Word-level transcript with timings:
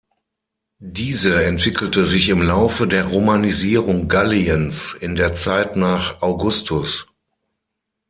Diese 0.79 1.43
entwickelte 1.43 2.05
sich 2.05 2.29
im 2.29 2.41
Laufe 2.41 2.87
der 2.87 3.05
Romanisierung 3.05 4.07
Galliens 4.07 4.95
in 4.99 5.15
der 5.15 5.33
Zeit 5.33 5.75
nach 5.75 6.23
Augustus. 6.23 7.05